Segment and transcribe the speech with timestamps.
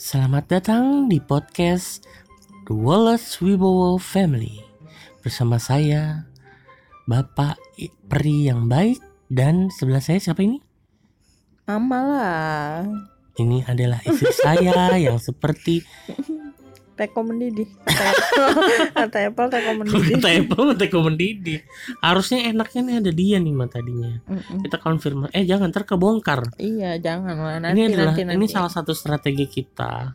[0.00, 2.08] Selamat datang di podcast
[2.64, 4.56] The Wallace Wibowo Family
[5.20, 6.24] Bersama saya
[7.04, 7.60] Bapak
[8.08, 8.96] Peri yang baik
[9.28, 10.56] Dan sebelah saya siapa ini?
[11.68, 12.80] Mama lah.
[13.36, 15.84] Ini adalah istri saya yang seperti
[17.00, 17.64] Teko mendidih.
[18.92, 20.14] Kata Apple teko mendidih.
[20.14, 21.58] Kata Apple teko mendidih
[21.98, 24.60] Harusnya enaknya nih ada dia nih mah tadinya Mm-mm.
[24.60, 28.52] Kita konfirmasi Eh jangan ntar kebongkar Iya jangan lah nanti Ini adalah nanti, ini nanti.
[28.52, 30.12] salah satu strategi kita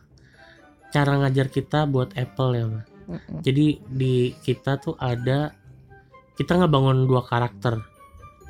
[0.88, 3.38] Cara ngajar kita buat Apple ya Mm-mm.
[3.40, 5.50] Jadi di kita tuh ada
[6.34, 7.80] kita ngebangun dua karakter.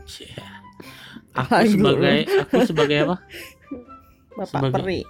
[0.04, 0.42] Cia.
[1.32, 3.16] Aku sebagai aku sebagai apa?
[4.34, 5.00] Bapak sebagai- peri.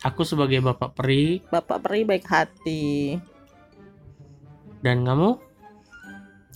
[0.00, 3.18] Aku sebagai bapak peri Bapak peri baik hati.
[4.80, 5.36] dan kamu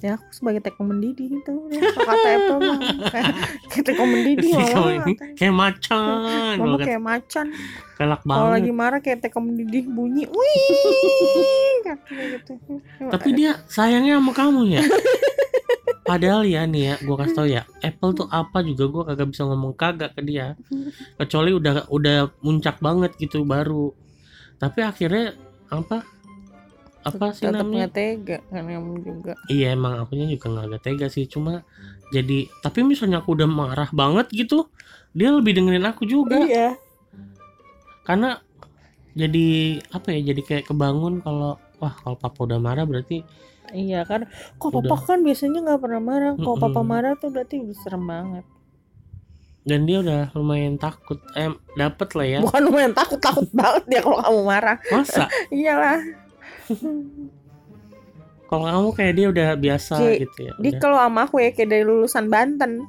[0.00, 1.54] Ya aku sebagai teko mendidih itu.
[1.72, 2.76] Ya, kata Apple mah
[3.14, 3.32] kayak,
[3.88, 4.52] teko mendidih
[5.32, 7.46] kayak macan, Mama kayak macan.
[7.96, 8.76] galak Kalau lagi banget.
[8.76, 10.28] marah kayak teko mendidih bunyi.
[10.28, 10.69] Wih,
[12.36, 12.52] gitu.
[13.08, 14.84] Tapi dia sayangnya sama kamu ya.
[16.05, 19.48] Padahal ya nih ya, gua kasih tau ya, Apple tuh apa juga gua kagak bisa
[19.48, 20.52] ngomong kagak ke dia.
[21.16, 23.88] Kecuali udah udah muncak banget gitu baru.
[24.60, 25.32] Tapi akhirnya
[25.72, 26.05] apa?
[27.05, 27.88] Apa sih tetap namanya?
[27.88, 29.32] tega kan kamu juga.
[29.48, 31.60] Iya emang akunya juga nggak tega sih cuma
[32.08, 34.72] jadi tapi misalnya aku udah marah banget gitu
[35.12, 36.80] dia lebih dengerin aku juga Iya.
[38.05, 38.41] karena
[39.12, 39.47] jadi
[39.92, 43.22] apa ya jadi kayak kebangun kalau wah kalau papa udah marah berarti
[43.67, 44.86] Iya kan, kok Udah.
[44.86, 46.33] papa kan biasanya nggak pernah marah.
[46.36, 46.84] Kalau papa Mm-mm.
[46.86, 48.44] marah tuh berarti serem banget.
[49.64, 54.00] dan dia udah lumayan takut eh dapet lah ya Bukan lumayan takut takut banget dia
[54.05, 54.77] kalau kamu marah.
[54.92, 56.05] masa Iyalah.
[58.44, 61.69] kalau kamu kayak dia udah biasa Ki, gitu ya Dia kalau sama aku ya kayak
[61.70, 62.84] dari lulusan Banten.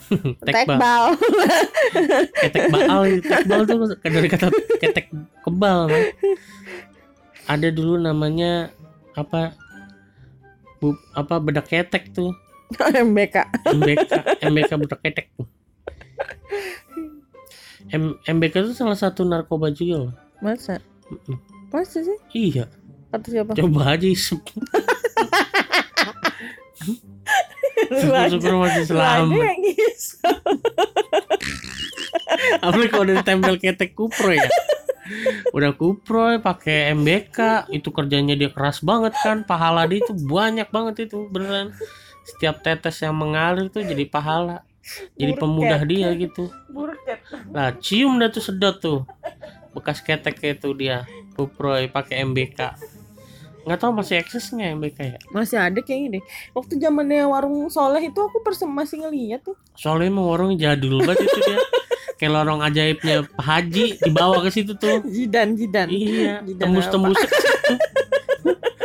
[0.46, 1.12] tekbal
[2.40, 4.46] ketek baal tekbal tuh dari kata
[4.78, 5.06] ketek
[5.44, 5.90] kebal.
[7.50, 8.70] Ada dulu namanya
[9.12, 9.58] apa
[10.78, 12.30] bu, apa bedak ketek tuh
[12.78, 13.36] MBK.
[13.66, 15.26] MBK MBK bedak ketek
[17.90, 20.78] M, MBK itu salah satu narkoba juga loh Masa?
[21.68, 22.18] Masa sih?
[22.32, 22.70] iya
[23.10, 23.50] Kata siapa?
[23.52, 24.38] coba aja isep
[29.34, 30.38] yang ngisap.
[32.62, 34.46] apalagi kalau udah ditempel ketek kupro ya
[35.56, 39.42] udah kupro pakai MBK itu kerjanya dia keras banget kan.
[39.44, 41.74] Pahala dia itu banyak banget itu beneran.
[42.26, 44.62] Setiap tetes yang mengalir tuh jadi pahala.
[45.14, 46.50] Jadi Buruk pemudah dia gitu.
[46.72, 47.16] Buruk ya.
[47.52, 49.00] lah cium dah tuh sedot tuh.
[49.76, 51.06] Bekas ketek itu dia.
[51.36, 52.60] Kupro pakai MBK
[53.60, 55.18] nggak tahu masih eksisnya MBK ya?
[55.36, 56.24] Masih ada kayaknya deh.
[56.56, 59.56] Waktu zamannya warung soleh itu aku masih ngeliat tuh.
[59.76, 61.58] soalnya emang warungnya jadul banget itu dia
[62.20, 65.88] kayak lorong ajaibnya Pak Haji dibawa ke situ tuh Jidan, jidan.
[65.88, 67.16] Iya, tembus-tembus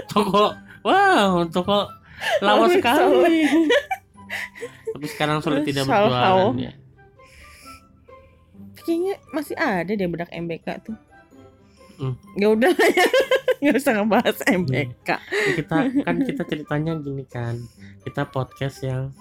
[0.07, 0.55] toko.
[0.85, 1.91] Wow, toko
[2.39, 3.43] lawas sekali.
[4.95, 6.71] Tapi sekarang sudah tidak berjualan ya.
[8.85, 10.95] Kayaknya masih ada deh bedak MBK tuh.
[11.99, 12.15] Hmm.
[12.39, 13.07] Ya udah ya.
[13.65, 15.09] Nggak usah ngebahas MBK.
[15.09, 15.17] Ya,
[15.57, 15.75] Kita
[16.05, 17.59] kan kita ceritanya gini kan.
[18.05, 19.11] Kita podcast yang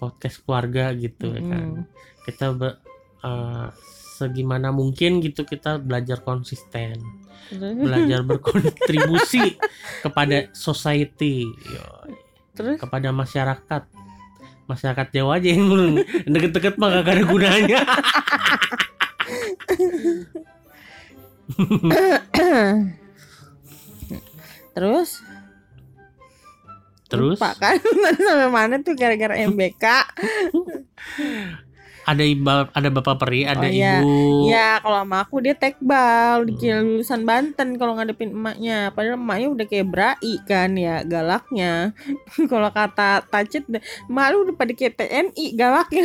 [0.00, 1.84] podcast keluarga gitu ya kan.
[2.24, 2.80] Kita be-
[3.24, 3.66] eh,
[4.14, 7.00] segimana mungkin gitu kita belajar konsisten,
[7.50, 9.56] belajar berkontribusi
[10.04, 11.48] kepada society.
[12.54, 12.78] Terus?
[12.78, 13.82] Kepada masyarakat.
[14.64, 17.80] Masyarakat Jawa aja yang deket-deket mah gak ada gunanya.
[24.72, 25.20] Terus?
[27.14, 27.38] Terus?
[27.38, 27.78] Pak kan
[28.26, 29.84] sampai mana tuh gara-gara MBK?
[32.04, 34.00] ada ibu ada bapak peri ada Oh, iya.
[34.00, 34.12] ibu
[34.46, 36.48] ya kalau sama aku dia tekbal Hmm.
[36.48, 38.92] dikira lulusan Banten kalau ngadepin emaknya.
[38.92, 41.96] Padahal emaknya udah kayak berai kan ya galaknya.
[42.52, 43.64] kalau kata Tacit,
[44.06, 46.04] emak lu udah pada kayak TNI galaknya.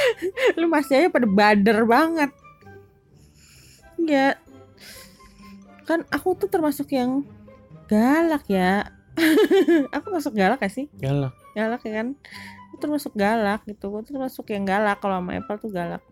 [0.58, 2.30] lu masih aja pada bader banget.
[3.98, 4.38] Ya
[5.84, 7.24] kan aku tuh termasuk yang
[7.88, 8.92] galak ya.
[9.94, 10.86] aku masuk galak gak sih?
[11.02, 11.34] Yalah.
[11.56, 12.08] Galak ya kan?
[12.78, 13.88] Termasuk galak gitu.
[13.88, 16.02] Aku termasuk yang galak kalau sama Apple tuh galak.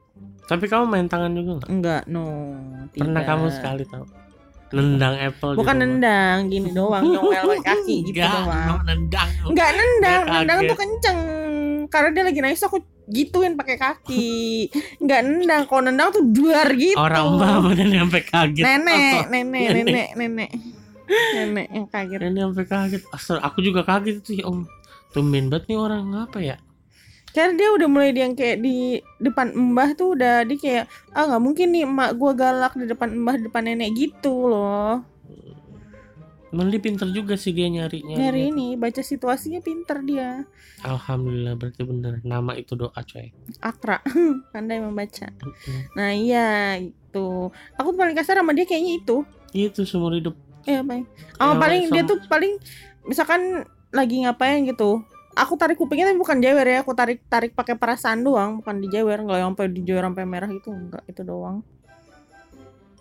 [0.43, 2.25] tapi kamu main tangan juga nggak Enggak, no.
[2.91, 3.29] pernah tidak.
[3.29, 4.05] kamu sekali tahu
[4.69, 5.83] nendang apple Bukan rumah.
[5.85, 8.67] nendang, gini doang, nyongel pakai kaki gitu Enggak, doang.
[8.67, 11.21] no, nendang Enggak nendang, nendang tuh kenceng.
[11.87, 12.77] Karena dia lagi nangis aku
[13.07, 14.33] gituin pakai kaki.
[15.03, 16.97] Enggak nendang, kalau nendang tuh duar gitu.
[16.97, 20.51] orang mama dan sampai kaget Nenek, nenek, nenek, nenek.
[21.07, 22.19] Nenek yang kaget.
[22.21, 24.65] Nenek sampai kaget Asal aku juga kaget tuh ya om
[25.17, 26.57] tumben banget nih orang apa ya?
[27.33, 30.85] Sekarang dia udah mulai dia yang kayak di depan mbah tuh udah dia kayak
[31.17, 35.01] ah nggak mungkin nih emak gua galak di depan mbah di depan nenek gitu loh.
[36.57, 40.49] Dia pinter juga sih dia nyari nyari ini baca situasinya pinter dia.
[40.81, 42.25] Alhamdulillah berarti bener.
[42.25, 43.29] Nama itu doa coy.
[43.61, 44.01] akra
[44.57, 45.29] pandai membaca.
[45.93, 49.17] Nah iya itu aku paling kasar sama dia kayaknya itu.
[49.53, 50.33] Itu seumur hidup.
[50.65, 51.05] Iya paling.
[51.37, 52.53] Oh, Yang paling dia sem- tuh paling
[53.05, 53.43] misalkan
[53.97, 55.01] lagi ngapain gitu.
[55.37, 58.89] Aku tarik kupingnya tapi bukan jewer ya, aku tarik tarik pakai perasaan doang, bukan di
[58.89, 61.61] jewer, nggak yang sampai di jewer sampai merah gitu, enggak itu doang.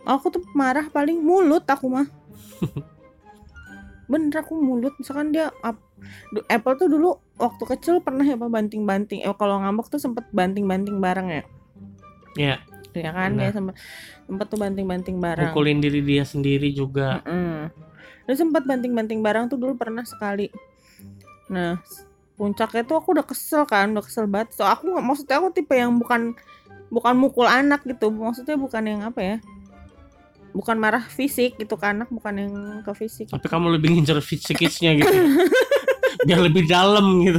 [0.04, 2.08] Aku tuh marah paling mulut aku mah.
[4.12, 5.82] Bener aku mulut, misalkan dia ap-
[6.52, 9.24] Apple tuh dulu waktu kecil pernah ya apa banting-banting.
[9.24, 11.44] Eh kalau ngambek tuh sempet banting-banting barang ya.
[12.36, 12.56] Ya,
[12.96, 13.76] Ya kan dia sempet
[14.28, 15.52] sempet tuh banting-banting barang.
[15.52, 17.20] mukulin diri dia sendiri juga.
[17.28, 17.72] Mm.
[18.26, 20.48] Dan sempat banting-banting barang tuh dulu pernah sekali.
[21.50, 21.82] Nah,
[22.36, 24.56] puncaknya tuh aku udah kesel kan, udah kesel banget.
[24.56, 26.36] So aku nggak maksudnya aku tipe yang bukan
[26.92, 28.12] bukan mukul anak gitu.
[28.12, 29.38] Maksudnya bukan yang apa ya?
[30.56, 32.54] Bukan marah fisik gitu ke anak, bukan yang
[32.84, 33.28] ke fisik.
[33.28, 35.12] Tapi kamu lebih ngincer fisikisnya gitu.
[36.28, 37.38] Biar lebih dalam gitu.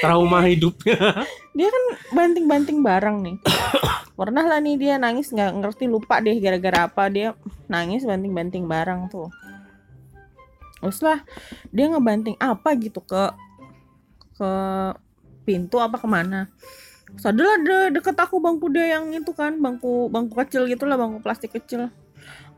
[0.00, 1.26] Trauma hidupnya.
[2.16, 3.36] Banting-banting barang nih.
[4.18, 7.32] Pernah lah nih dia nangis nggak ngerti lupa deh gara-gara apa dia
[7.66, 9.28] nangis banting-banting barang tuh.
[10.80, 11.18] Terus lah
[11.70, 13.32] dia ngebanting apa gitu ke
[14.40, 14.50] ke
[15.44, 16.48] pintu apa ke mana.
[17.20, 21.20] Terus de- deket aku bangku dia yang itu kan bangku bangku kecil gitu lah bangku
[21.20, 21.92] plastik kecil.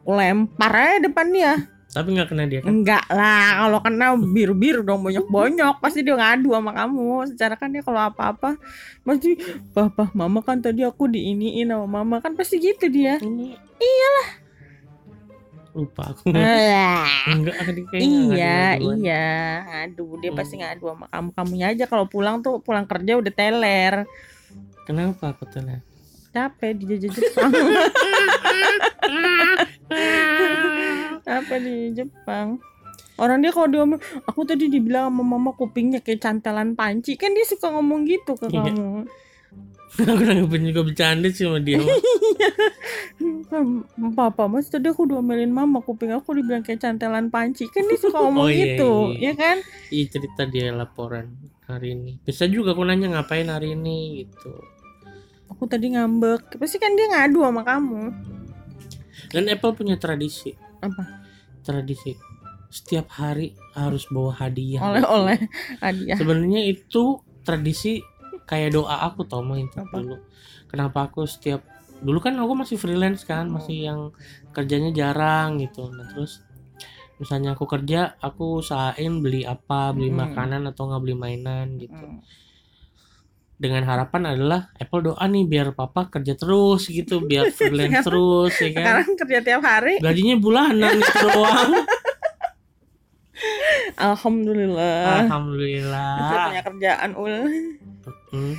[0.03, 1.53] Aku lempar aja depan dia.
[1.93, 2.73] Tapi nggak kena dia kan.
[2.73, 7.29] Enggak lah, kalau kena bir-bir dong banyak-banyak pasti dia ngadu sama kamu.
[7.29, 8.57] Secara kan dia kalau apa-apa
[9.05, 9.37] pasti
[9.77, 13.21] papa mama kan tadi aku diiniin sama mama kan pasti gitu dia.
[13.21, 14.42] Ini iyalah.
[15.73, 16.29] Lupa aku.
[16.33, 19.29] Enggak nggak iya, iya.
[19.85, 20.69] Aduh, dia pasti Hmm.
[20.69, 21.29] ngadu sama kamu.
[21.33, 23.95] Kamunya aja kalau pulang tuh pulang kerja udah teler.
[24.85, 25.81] Kenapa aku telah?
[26.33, 27.53] Capek di Jepang.
[31.23, 32.61] Apa di Jepang?
[33.17, 37.15] Orang dia kalau dia ngomong, aku tadi dibilang sama mama kupingnya kayak cantelan panci.
[37.15, 38.65] Kan dia suka ngomong gitu ke Iya.
[38.67, 39.05] kamu.
[40.09, 41.77] aku nanggepin juga bercanda sih sama dia.
[43.21, 43.85] Kan,
[44.17, 47.69] Papa, mas tadi aku diomelin mama kuping aku dibilang kayak cantelan panci.
[47.69, 49.31] Kan dia suka ngomong Oh, iya, gitu, iya.
[49.31, 49.57] ya kan?
[49.93, 51.37] Iya cerita dia laporan
[51.69, 52.13] hari ini.
[52.25, 54.53] Bisa juga aku nanya ngapain hari ini gitu.
[55.53, 56.57] Aku tadi ngambek.
[56.57, 58.03] Pasti kan dia ngadu sama kamu.
[59.33, 60.57] Dan Apple punya tradisi.
[60.81, 61.25] Apa?
[61.63, 62.17] Tradisi
[62.73, 64.81] setiap hari harus bawa hadiah.
[64.81, 65.39] Oleh-oleh
[65.85, 66.17] hadiah.
[66.17, 68.01] Sebenarnya itu tradisi
[68.49, 70.17] kayak doa aku tau mah itu dulu.
[70.73, 71.61] Kenapa aku setiap
[72.03, 74.01] dulu kan aku masih freelance kan, masih yang
[74.51, 75.89] kerjanya jarang gitu.
[75.89, 76.43] Nah terus
[77.17, 80.19] misalnya aku kerja, aku usahain beli apa, beli Hmm.
[80.21, 81.95] makanan atau nggak beli mainan gitu.
[81.95, 82.19] Hmm.
[83.55, 88.75] Dengan harapan adalah Apple doa nih biar papa kerja terus gitu, biar freelance terus ya
[88.75, 88.83] kan.
[88.83, 89.95] Sekarang kerja tiap hari.
[89.99, 91.71] Gajinya bulanan itu doang.
[93.95, 95.23] Alhamdulillah.
[95.23, 96.11] Alhamdulillah.
[96.19, 97.35] Saya punya kerjaan ul.
[98.31, 98.55] Hmm.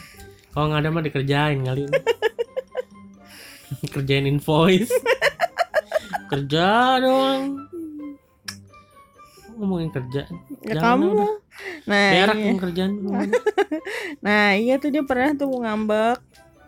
[0.49, 1.99] Kalau nggak ada mah dikerjain kali ini.
[3.91, 4.91] Kerjain invoice.
[6.31, 7.67] Kerja dong.
[9.53, 10.25] Ngomongin kerja.
[10.65, 11.13] Ya kamu.
[11.13, 11.33] udah.
[11.85, 12.51] Nah, Berak iya.
[12.57, 12.91] kerjaan.
[14.25, 16.17] nah iya tuh dia pernah tuh ngambek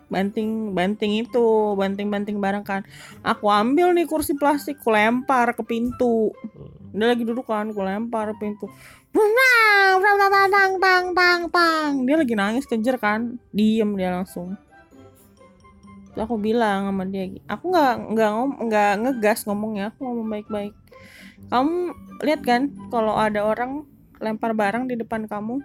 [0.06, 2.86] banting banting itu banting banting barang kan
[3.26, 6.30] aku ambil nih kursi plastik ku lempar ke pintu
[6.94, 8.70] dia lagi duduk kan ku lempar ke pintu
[10.36, 11.92] bang, bang, bang, bang.
[12.04, 14.56] Dia lagi nangis kejer kan, diem dia langsung.
[16.16, 20.72] Terus aku bilang sama dia, aku nggak nggak ngom nggak ngegas ngomongnya, aku ngomong baik-baik.
[21.52, 21.92] Kamu
[22.24, 23.84] lihat kan, kalau ada orang
[24.16, 25.60] lempar barang di depan kamu,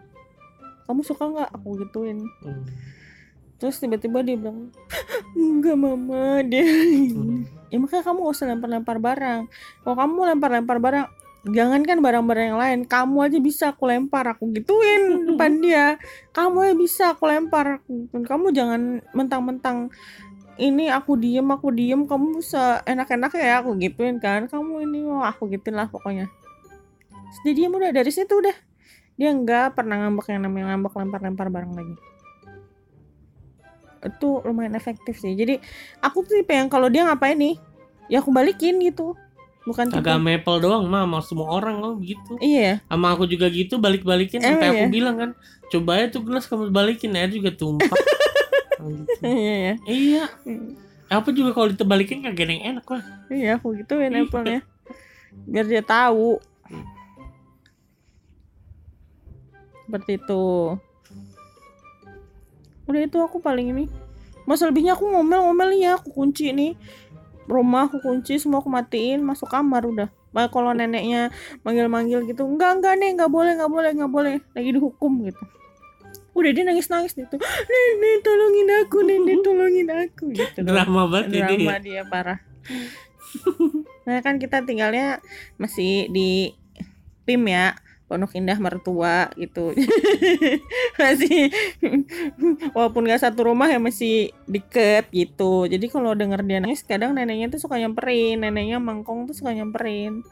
[0.92, 1.50] kamu suka nggak?
[1.56, 2.28] Aku gituin.
[2.44, 2.68] Hmm.
[3.64, 4.76] Terus tiba-tiba dia bilang,
[5.40, 6.68] enggak mama dia.
[6.68, 7.48] Hmm.
[7.72, 9.42] ya makanya kamu gak usah lempar-lempar barang.
[9.88, 11.08] Kalau kamu lempar-lempar barang,
[11.48, 15.96] jangankan barang-barang yang lain, kamu aja bisa aku lempar, aku gituin depan dia.
[16.36, 17.80] Kamu aja bisa aku lempar.
[18.12, 19.88] Kamu jangan mentang-mentang
[20.60, 24.50] ini aku diem, aku diem, kamu bisa enak-enak ya aku gituin kan.
[24.52, 26.28] Kamu ini mau aku gituin lah pokoknya.
[27.08, 28.56] Terus dia diem udah dari situ udah.
[29.16, 31.96] Dia nggak pernah ngambek yang namanya ngambek lempar-lempar barang lagi
[34.06, 35.34] itu lumayan efektif sih.
[35.38, 35.62] Jadi
[36.02, 37.56] aku tuh tipe yang kalau dia ngapain nih,
[38.10, 39.14] ya aku balikin gitu.
[39.62, 42.34] Bukan tipe Kagak maple doang mah sama semua orang kok gitu.
[42.42, 44.90] Iya, Sama aku juga gitu balik-balikin Emang sampai aku iya?
[44.90, 45.30] bilang kan,
[45.70, 47.94] coba aja tuh gelas kamu balikin air juga tumpah.
[48.84, 49.14] Gitu.
[49.28, 49.74] iya, iya.
[49.86, 50.74] Iya, Hmm.
[51.12, 53.04] apa juga kalau ditebalikin kagak ada yang enak lah.
[53.28, 54.24] Iya, aku gituin Iya.
[54.26, 54.60] Apple-nya.
[55.46, 56.40] Biar dia tahu.
[59.86, 60.44] Seperti itu.
[62.82, 63.86] udah itu aku paling ini
[64.44, 66.76] mas lebihnya aku ngomel-ngomel ya aku kunci nih
[67.48, 71.32] rumah aku kunci semua aku matiin masuk kamar udah Bah, kalau neneknya
[71.64, 75.40] manggil-manggil gitu enggak enggak nih enggak boleh enggak boleh enggak boleh lagi dihukum gitu
[76.32, 80.60] udah dia nangis nangis gitu nenek tolongin aku nenek tolongin aku gitu.
[80.64, 81.80] Drama banget drama ya.
[81.84, 82.40] dia parah.
[84.08, 85.20] Nah kan kita tinggalnya
[85.60, 86.56] masih di
[87.28, 87.76] PIM ya
[88.12, 89.72] Pondok Indah Mertua gitu.
[91.00, 91.48] Masih
[92.76, 95.64] walaupun gak satu rumah ya masih deket gitu.
[95.72, 100.28] Jadi kalau denger dia nangis kadang neneknya tuh suka nyamperin neneknya mangkong tuh suka nyamperin.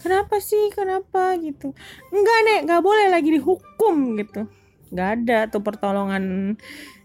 [0.00, 0.72] Kenapa sih?
[0.72, 1.36] Kenapa?
[1.36, 1.76] Gitu.
[2.08, 4.48] Enggak nek nggak boleh lagi dihukum gitu
[4.90, 6.54] nggak ada tuh pertolongan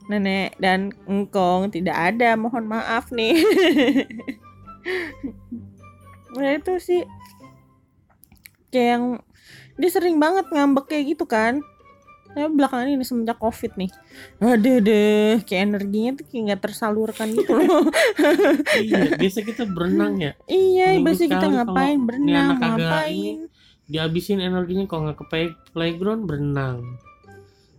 [0.06, 1.70] nenek dan engkong.
[1.70, 3.38] Tidak ada mohon maaf nih.
[6.36, 7.02] Nah itu sih.
[8.70, 9.06] Kayak yang
[9.76, 11.64] dia sering banget ngambek kayak gitu kan.
[12.36, 13.88] Nah, belakangan ini semenjak covid nih.
[14.44, 17.88] Aduh deh Kayak energinya tuh kayak gak tersalurkan gitu loh.
[18.84, 20.32] Iya biasa kita berenang ya.
[20.44, 23.48] Iya Minggu biasanya kita ngapain Berenang ngapain?
[23.86, 26.98] dihabisin energinya kalau nggak ke play- playground berenang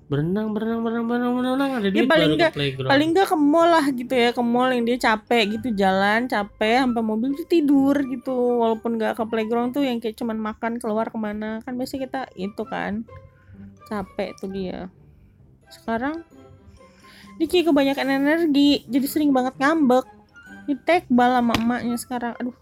[0.06, 2.90] berenang berenang berenang berenang berenang ada duit paling baru nggak- ke playground.
[2.94, 6.78] Paling gak ke mall lah gitu ya Ke mall yang dia capek gitu Jalan capek
[6.78, 8.34] Sampai mobil tuh tidur gitu.
[8.62, 11.58] Walaupun gak ke playground tuh Yang kayak cuman makan keluar ke mana.
[11.66, 13.02] Kan biasanya kita itu kan
[13.84, 14.86] Capek tuh dia.
[15.66, 16.22] Sekarang
[17.36, 20.06] Dia kayak kebanyakan energi Jadi sering banget ngambek.
[20.66, 22.32] Ditekbal sama emaknya sekarang.
[22.38, 22.54] Aduh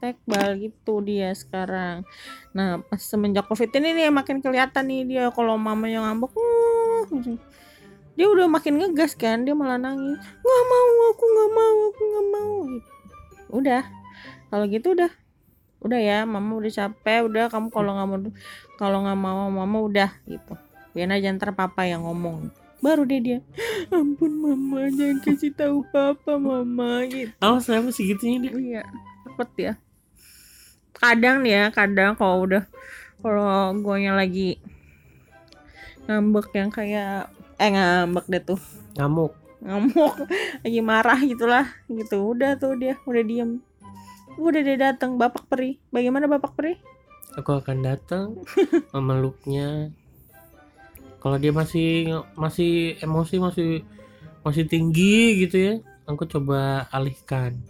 [0.00, 2.02] tekbal gitu dia sekarang.
[2.56, 7.36] Nah pas semenjak covid ini nih makin kelihatan nih dia kalau mama yang ngambek "Uh,"
[8.16, 10.18] dia udah makin ngegas kan dia malah nangis.
[10.18, 12.90] Nggak mau aku nggak mau aku nggak mau gitu.
[13.52, 13.82] Udah
[14.48, 15.12] kalau gitu udah.
[15.80, 18.18] Udah ya mama udah capek udah kamu kalau nggak mau
[18.76, 20.52] kalau nggak mau mama udah gitu.
[20.92, 22.52] Biar aja ntar papa yang ngomong.
[22.84, 23.38] Baru deh dia
[23.88, 27.32] ampun mama jangan kasih tahu papa mama gitu.
[27.40, 28.52] Oh saya masih gitunya dia?
[28.52, 28.82] Iya,
[29.24, 29.72] cepet ya.
[31.00, 32.64] Kadang nih ya, kadang kalau udah
[33.20, 34.60] kalau guanya lagi
[36.04, 38.60] ngambek yang kayak eh ngambek deh tuh.
[39.00, 39.32] Ngamuk.
[39.64, 40.14] Ngamuk
[40.64, 42.36] lagi marah gitulah gitu.
[42.36, 43.64] Udah tuh dia udah diem.
[44.36, 45.80] Udah dia datang bapak peri.
[45.88, 46.76] Bagaimana bapak peri?
[47.40, 48.36] Aku akan datang
[48.94, 49.88] memeluknya.
[51.20, 53.70] Kalau dia masih masih emosi masih
[54.40, 55.74] masih tinggi gitu ya
[56.08, 57.60] aku coba alihkan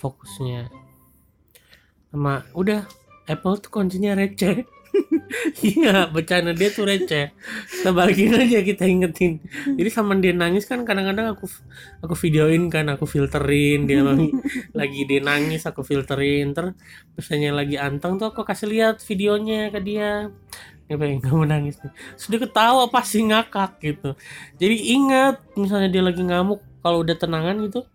[0.00, 0.72] fokusnya
[2.12, 2.84] sama udah
[3.24, 4.62] Apple tuh kuncinya receh.
[5.64, 7.32] Iya bercanda dia tuh receh.
[7.64, 9.40] Kita balikin aja kita ingetin.
[9.72, 11.48] Jadi sama dia nangis kan kadang-kadang aku
[12.04, 14.28] aku videoin kan aku filterin dia lagi
[14.76, 16.52] lagi dia nangis aku filterin.
[16.52, 16.76] Ter
[17.16, 20.28] misalnya lagi anteng tuh aku kasih lihat videonya ke dia.
[20.84, 21.92] Dia pengen kamu nangis nih.
[22.20, 24.12] Sudah ketawa pasti ngakak gitu.
[24.60, 27.88] Jadi ingat misalnya dia lagi ngamuk kalau udah tenangan gitu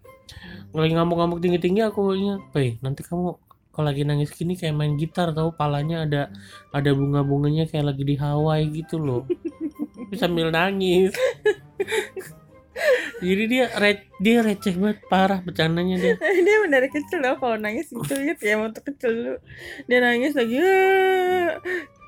[0.75, 2.41] lagi ngamuk-ngamuk tinggi-tinggi aku ingat
[2.83, 3.39] nanti kamu
[3.77, 6.33] kalau lagi nangis gini kayak main gitar tau palanya ada
[6.73, 9.29] ada bunga-bunganya kayak lagi di Hawaii gitu loh
[9.93, 11.13] Tapi sambil nangis
[13.17, 16.13] jadi dia re dia receh banget parah bercandanya dia
[16.45, 19.35] dia dari kecil loh kalau nangis itu lihat ya waktu kecil dulu
[19.85, 21.57] dia nangis lagi "Ah,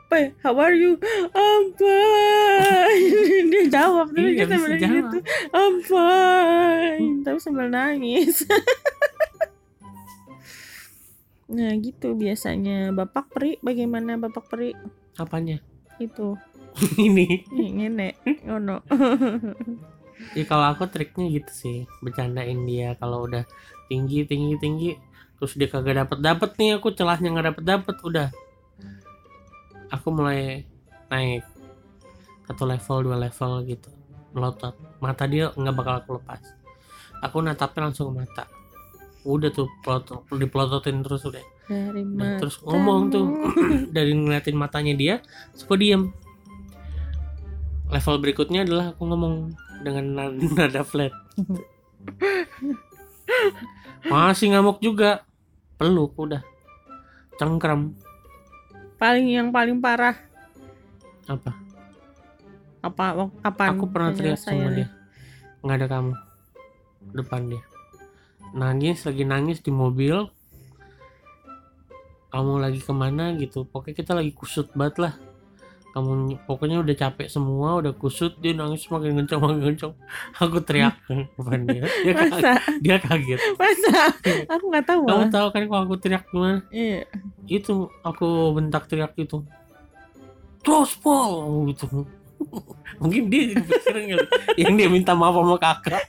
[0.10, 0.98] Pai, how are you?
[1.38, 3.46] I'm fine.
[3.54, 4.98] dia jawab dulu Iya, dia sambil bisa jawab.
[4.98, 5.18] gitu.
[5.54, 7.14] I'm fine.
[7.22, 8.42] Tapi sambil nangis.
[11.50, 12.94] Nah gitu biasanya.
[12.94, 14.72] Bapak Peri, bagaimana Bapak Peri?
[15.20, 15.60] apanya?
[16.00, 16.40] Itu,
[16.96, 17.44] ini.
[17.52, 18.24] Nenek.
[18.48, 18.80] Oh no.
[20.38, 21.78] ya kalau aku triknya gitu sih.
[22.00, 23.44] Bercandain dia kalau udah
[23.92, 24.92] tinggi tinggi tinggi
[25.40, 28.30] terus dia kagak dapet dapet nih aku celahnya nggak dapet dapet udah.
[29.90, 30.64] Aku mulai
[31.10, 31.44] naik
[32.48, 33.90] satu level dua level gitu.
[34.32, 34.78] Melotot.
[35.04, 36.42] Mata dia nggak bakal aku lepas.
[37.20, 38.46] Aku natapnya langsung ke mata
[39.28, 41.44] udah tuh pelotot, dipelototin terus udah.
[41.70, 43.26] Dari Nah, terus ngomong tuh
[43.96, 45.16] dari ngeliatin matanya dia
[45.54, 46.10] aku diem.
[47.90, 51.12] Level berikutnya adalah aku ngomong dengan na- nada flat.
[54.08, 55.26] Masih ngamuk juga.
[55.80, 56.44] Peluk udah.
[57.40, 57.96] Cengkram.
[59.00, 60.16] Paling yang paling parah.
[61.24, 61.56] Apa?
[62.84, 63.04] Apa
[63.44, 64.92] apa aku pernah teriak sama dia.
[65.64, 66.14] Nggak ada kamu.
[67.16, 67.69] Depan dia
[68.52, 70.26] nangis lagi nangis di mobil
[72.30, 75.14] kamu lagi ke mana gitu pokoknya kita lagi kusut banget lah
[75.90, 79.94] kamu pokoknya udah capek semua udah kusut dia nangis makin kencang makin kencang
[80.42, 82.52] aku teriak depan dia dia kaget, Masa?
[82.78, 83.98] dia kaget Masa?
[84.48, 85.02] Aku nggak tahu.
[85.04, 87.10] kamu tahu kan kalau aku teriak gimana Iya.
[87.48, 87.74] itu
[88.06, 89.42] aku bentak teriak itu
[90.62, 92.06] terus Paul gitu
[93.02, 94.16] Mungkin dia kali.
[94.56, 96.00] yang dia minta maaf sama kakak.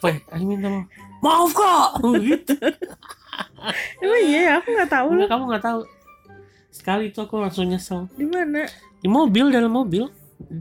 [0.00, 0.18] Apa ya?
[0.32, 0.88] Ayo minta maaf.
[1.24, 1.88] Maaf kak.
[2.20, 2.54] Gitu.
[4.04, 5.80] Emang iya ya, aku nggak tahu Enggak, lah kamu nggak tahu.
[6.70, 8.06] Sekali itu aku langsung nyesel.
[8.14, 8.68] di mana.
[9.00, 10.06] Di mobil dalam mobil.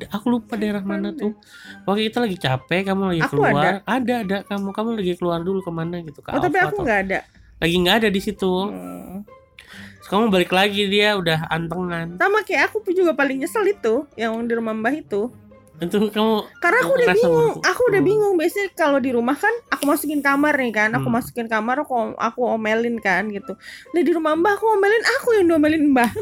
[0.07, 1.19] Aku lupa daerah mana Mana?
[1.19, 1.35] tuh.
[1.83, 3.83] Waktu kita lagi capek, kamu lagi Aku keluar.
[3.83, 4.23] Ada.
[4.23, 7.19] ada, Kamu kamu lagi keluar dulu ke mana gitu ke Oh tapi aku nggak ada.
[7.59, 8.53] Lagi nggak ada di situ.
[8.71, 9.27] Hmm.
[9.99, 12.15] Terus kamu balik lagi dia udah antengan.
[12.15, 15.27] Sama kayak aku juga paling nyesel itu, yang di rumah Mbah itu.
[15.75, 18.07] Itu kamu Karena aku udah bingung, berku- aku udah Hmm.
[18.07, 18.33] bingung.
[18.35, 21.15] Biasanya kalau di rumah kan aku masukin kamar nih kan, aku Hmm.
[21.15, 23.53] masukin kamar, aku aku omelin kan gitu.
[23.91, 26.11] Nah di rumah Mbah aku omelin, aku yang diomelin Mbah.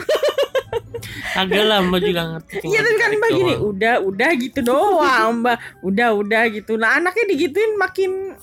[1.36, 2.56] agak lah Mbak juga ngerti.
[2.64, 6.74] Iya tapi kan Mbah gini, udah udah gitu doang Mbah, udah udah gitu.
[6.76, 8.34] Nah anaknya digituin makin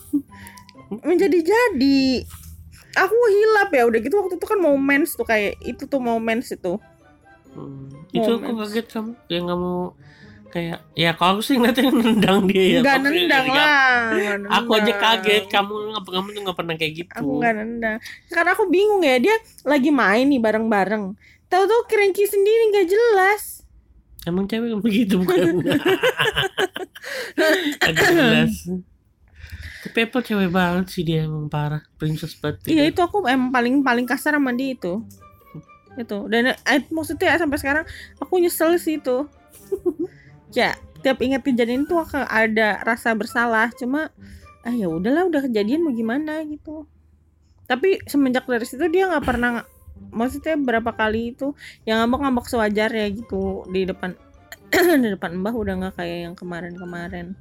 [1.01, 2.27] menjadi-jadi.
[2.93, 6.19] Aku hilap ya udah gitu waktu itu kan mau mens tuh kayak itu tuh mau
[6.19, 6.75] mens itu.
[7.51, 7.87] Hmm.
[8.11, 9.75] Itu aku kaget kamu yang kamu
[10.51, 12.79] kayak ya kalau aku sih ngeliatnya nendang dia ya.
[12.83, 14.01] Enggak Aku nendang nggak- lah.
[14.11, 17.13] nggak Aku aja kaget kamu ngapa kamu tuh nggak pernah kayak gitu.
[17.15, 17.97] Aku nggak nendang.
[18.29, 21.05] Karena aku bingung ya dia lagi main nih bareng-bareng.
[21.47, 23.43] Tahu-tahu kerenci sendiri nggak jelas.
[24.23, 25.65] Emang cewek begitu bukan?
[27.81, 28.53] Agak jelas.
[29.81, 31.81] Tapi Apple cewek banget sih dia emang parah.
[31.97, 32.69] Princess banget.
[32.69, 35.01] Iya itu aku emang paling paling kasar sama dia itu.
[35.97, 36.29] Itu.
[36.29, 37.85] Dan eh, maksudnya sampai sekarang
[38.19, 39.25] aku nyesel sih itu.
[40.53, 43.73] Ya, tiap ingat kejadian itu aku ada rasa bersalah.
[43.75, 44.13] Cuma
[44.61, 46.85] ah ya udahlah udah kejadian mau gimana gitu.
[47.65, 49.65] Tapi semenjak dari situ dia nggak pernah
[50.11, 51.53] maksudnya berapa kali itu
[51.85, 54.17] yang ngambek-ngambek sewajarnya gitu di depan
[55.03, 57.37] di depan Mbah udah nggak kayak yang kemarin-kemarin.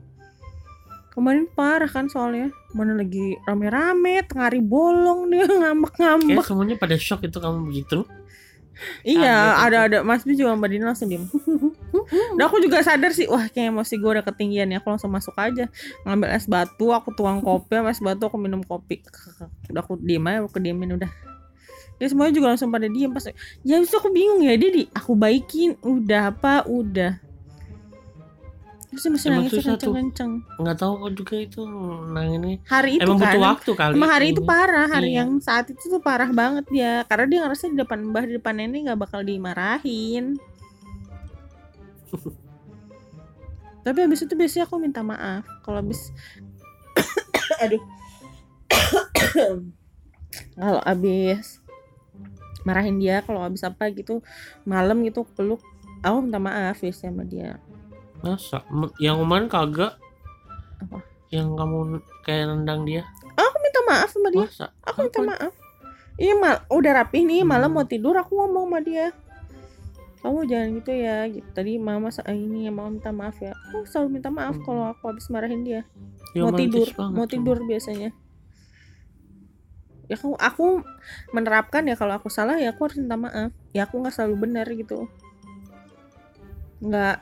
[1.09, 6.45] Kemarin parah kan soalnya mana lagi rame-rame tengah hari bolong dia ngambek-ngambek.
[6.45, 8.05] semuanya pada shock itu kamu begitu.
[9.03, 11.27] Iya, ada ada Mas Bi juga Mbak Dina langsung diem.
[12.09, 14.81] Dan aku juga sadar sih, wah kayak emosi gue udah ketinggian ya.
[14.81, 15.69] Aku langsung masuk aja,
[16.03, 19.05] ngambil es batu, aku tuang kopi, sama es batu aku minum kopi.
[19.69, 21.11] Udah aku diem aja, aku diemin udah.
[21.99, 23.27] Dia semuanya juga langsung pada diem pas.
[23.61, 27.19] Ya itu aku bingung ya, dia di aku baikin, udah apa, udah.
[28.89, 30.31] Terus dia masih Emang nangis kenceng-kenceng.
[30.57, 31.61] Nggak tahu kok juga itu
[32.09, 32.57] nang ini.
[32.65, 33.93] Hari itu Emang kan, butuh waktu kali.
[33.93, 35.21] Emang hari itu parah, hari Iya.
[35.21, 37.05] yang saat itu tuh parah banget dia.
[37.05, 40.41] Karena dia ngerasa di depan mbah, di depan nenek nggak bakal dimarahin.
[43.85, 45.47] Tapi habis itu biasanya aku minta maaf.
[45.63, 46.11] Kalau habis,
[47.63, 47.83] aduh,
[50.59, 51.63] kalau habis
[52.67, 54.19] marahin dia, kalau habis apa gitu,
[54.67, 55.63] malam gitu peluk,
[56.03, 57.57] aku minta maaf biasanya sama dia.
[58.19, 58.67] Masa?
[58.99, 59.93] Yang kemarin kagak.
[60.83, 60.99] Apa?
[61.31, 61.77] Yang kamu
[62.27, 63.07] kayak nendang dia.
[63.39, 64.43] Aku minta maaf sama dia.
[64.43, 64.65] Masa?
[64.83, 65.29] Aku minta Apa?
[65.31, 65.53] maaf.
[66.19, 69.15] Iya mal, udah rapih nih malam mau tidur aku ngomong sama dia.
[70.19, 71.47] Kamu jangan gitu ya, gitu.
[71.49, 73.55] Tadi mama sa- ini ya mama minta maaf ya.
[73.71, 74.63] Aku selalu minta maaf Hmm.
[74.63, 75.87] kalau aku habis marahin dia.
[76.35, 78.11] Ya, mau tidur, banget mau tidur biasanya.
[80.05, 80.81] Ya aku, aku
[81.31, 83.49] menerapkan ya kalau aku salah ya aku harus minta maaf.
[83.71, 85.07] Ya aku nggak selalu benar gitu.
[86.79, 87.21] Nggak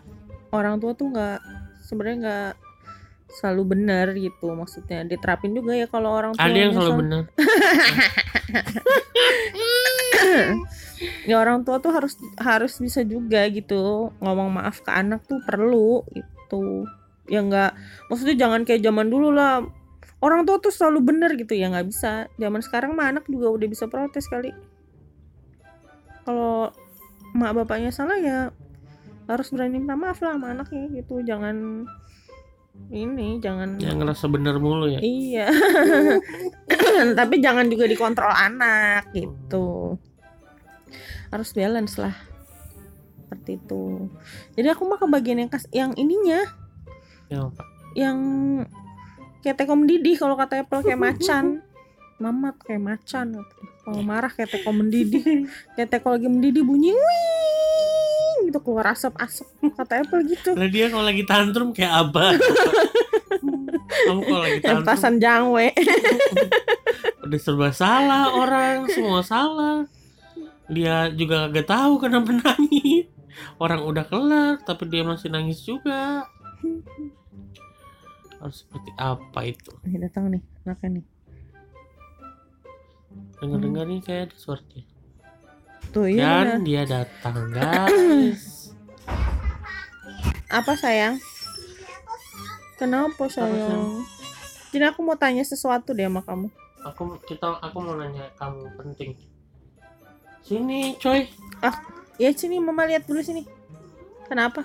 [0.50, 1.38] orang tua tuh nggak
[1.84, 2.52] sebenarnya nggak
[3.28, 7.24] selalu benar gitu maksudnya diterapin juga ya kalau orang tua Ada yang selalu benar.
[11.30, 16.02] ya orang tua tuh harus harus bisa juga gitu ngomong maaf ke anak tuh perlu
[16.14, 16.86] itu
[17.28, 17.72] ya nggak
[18.10, 19.62] maksudnya jangan kayak zaman dulu lah
[20.24, 23.68] orang tua tuh selalu bener gitu ya nggak bisa zaman sekarang mah anak juga udah
[23.70, 24.56] bisa protes kali
[26.26, 26.74] kalau
[27.38, 28.50] mak bapaknya salah ya
[29.28, 31.86] harus berani minta maaf lah sama anaknya gitu jangan
[32.88, 35.02] ini jangan Yang ngerasa benar mulu ya.
[35.02, 35.50] Iya.
[37.20, 39.98] Tapi jangan juga dikontrol anak gitu.
[41.30, 42.16] Harus balance lah.
[43.28, 44.08] Seperti itu.
[44.56, 46.48] Jadi aku mah ke bagian yang kas yang ininya,
[47.28, 47.52] Yang
[47.98, 48.18] yang
[49.44, 51.64] kayak tekom mendidih kalau kata Apple kayak macan.
[52.18, 53.46] Mamat kayak macan.
[53.84, 55.48] Kalau marah kayak teko mendidih.
[55.76, 60.56] Kayak teko lagi mendidih bunyi wing gitu keluar asap-asap kata Apple gitu.
[60.56, 62.40] Lah dia kalau lagi tantrum kayak apa?
[64.08, 65.76] Kamu kalau lagi tantrum pasan jangwe.
[67.28, 69.84] udah serba salah orang, semua salah.
[70.68, 73.08] Dia juga kagak tahu kenapa nangis.
[73.62, 76.26] Orang udah kelar tapi dia masih nangis juga.
[78.38, 79.72] Harus seperti apa itu?
[79.86, 81.06] Nih datang nih anaknya nih.
[83.38, 84.84] Dengar-dengar nih kayak ada suaranya.
[85.94, 86.44] Tuh iya.
[86.44, 88.74] Dan dia datang, guys.
[90.50, 91.22] Apa sayang?
[92.78, 94.06] Kenapa sayang?
[94.74, 96.48] Jadi aku mau tanya sesuatu deh sama kamu.
[96.86, 99.18] Aku kita aku mau nanya kamu penting.
[100.48, 101.28] Sini, coy.
[102.18, 103.44] Ya sini mama lihat dulu sini.
[104.26, 104.64] Kenapa?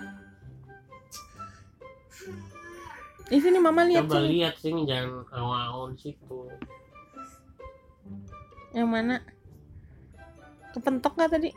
[3.27, 4.29] Di sini mama lihat Coba sini.
[4.39, 6.49] lihat sini jangan awal-awal di situ.
[8.73, 9.17] Yang mana?
[10.73, 11.51] Kepentok nggak tadi?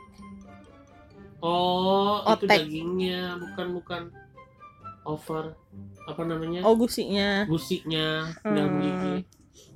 [1.40, 2.48] Oh, itu Otek.
[2.48, 4.02] dagingnya, bukan bukan
[5.06, 5.56] over
[6.04, 6.60] apa namanya?
[6.60, 7.44] Oh gusinya.
[7.46, 8.82] Gusinya dalam Hmm.
[8.82, 9.14] gigi.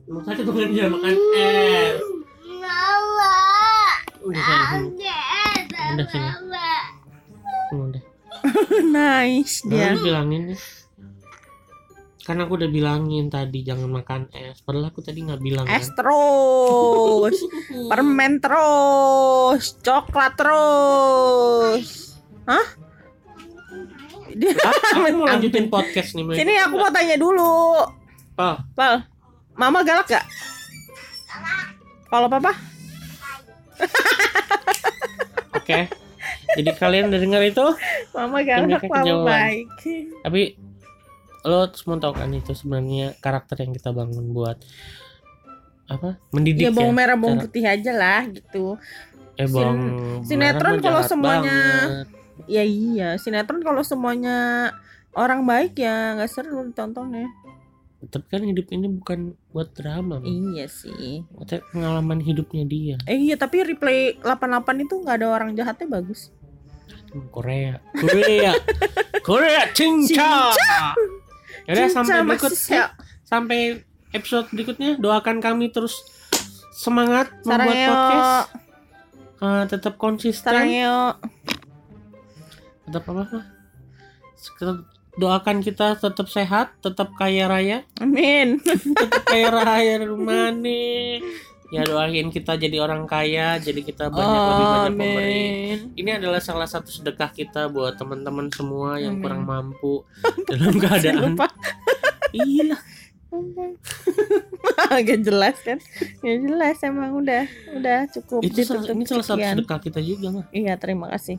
[0.04, 2.00] Emang sakit banget dia makan es.
[4.20, 4.84] Udah sayang,
[6.10, 6.30] sini.
[7.70, 8.02] Udah
[8.96, 9.94] nice Dia.
[9.94, 9.98] dia.
[9.98, 10.58] bilangin ya.
[12.20, 14.62] Karena aku udah bilangin tadi jangan makan es.
[14.62, 15.98] Padahal aku tadi nggak bilang Es kan.
[15.98, 17.36] terus,
[17.90, 22.14] permen terus, coklat terus.
[22.46, 22.66] Hah?
[24.30, 24.54] Dia
[24.94, 26.22] Aku mau lanjutin podcast nih.
[26.38, 27.82] Sini aku mau tanya dulu.
[28.38, 29.02] Pal, Pal,
[29.58, 30.24] Mama galak gak?
[32.06, 32.54] Kalau papa?
[35.60, 35.80] Oke.
[36.52, 37.66] Jadi kalian udah dengar itu?
[38.12, 39.24] Mama galak, kejauhan.
[39.24, 39.66] baik.
[40.20, 40.42] Tapi
[41.40, 44.60] lo semua tahu kan itu sebenarnya karakter yang kita bangun buat
[45.86, 46.20] apa?
[46.30, 48.76] Mendidik Ya bawang merah, bawang cara- putih aja lah gitu.
[49.34, 49.80] Eh Sin- bawang
[50.22, 52.06] sinetron merah mah kalau semuanya- banget.
[52.46, 54.70] Ya iya, sinetron kalau semuanya
[55.12, 57.28] orang baik ya nggak seru ditontonnya.
[58.00, 60.24] Tapi kan hidup ini bukan buat drama.
[60.24, 61.20] Iya sih.
[61.30, 62.96] Maksudnya pengalaman hidupnya dia.
[63.04, 64.40] Eh iya tapi replay 88
[64.80, 66.32] itu nggak ada orang jahatnya bagus.
[67.28, 67.76] Korea.
[67.92, 68.56] Korea.
[69.28, 70.54] Korea cinta.
[71.68, 76.00] Yaudah sampai berikut sel- sampai episode berikutnya doakan kami terus
[76.72, 78.48] semangat Sarang membuat yo, podcast
[79.40, 80.98] Eh, tetap sarang konsisten yo.
[82.84, 83.40] tetap apa apa
[84.34, 84.76] Tetap
[85.18, 88.62] doakan kita tetap sehat tetap kaya raya Amin.
[88.98, 91.18] tetap kaya raya rumah nih
[91.70, 95.78] ya doain kita jadi orang kaya jadi kita banyak lebih banyak memberi Amin.
[95.94, 99.22] ini adalah salah satu sedekah kita buat teman-teman semua yang Amin.
[99.22, 100.02] kurang mampu
[100.50, 101.38] dalam keadaan
[102.34, 102.74] iya
[104.90, 105.78] Agak jelas kan?
[106.18, 107.46] Ya jelas emang udah
[107.78, 111.38] udah cukup itu salah, ini salah satu sedekah kita juga mah Iya terima kasih.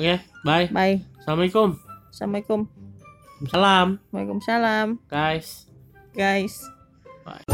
[0.00, 1.04] oke bye Bye.
[1.20, 1.87] assalamualaikum
[2.18, 2.66] Assalamualaikum.
[3.46, 4.02] Salam.
[4.10, 4.98] Waalaikumsalam.
[5.06, 5.70] Guys.
[6.18, 6.66] Guys.
[7.22, 7.46] Bye.